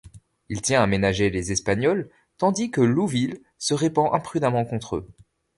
[0.49, 2.09] Il tient à ménager les Espagnols,
[2.39, 5.07] tandis que Louville se répand imprudemment contre eux.